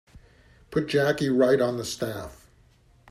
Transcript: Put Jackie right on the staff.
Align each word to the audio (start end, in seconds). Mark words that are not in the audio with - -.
Put 0.71 0.87
Jackie 0.87 1.29
right 1.29 1.61
on 1.61 1.77
the 1.77 1.85
staff. 1.85 2.49